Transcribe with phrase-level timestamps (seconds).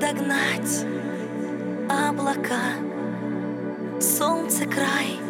[0.00, 0.86] догнать
[1.88, 2.74] облака.
[4.00, 5.20] Солнце край,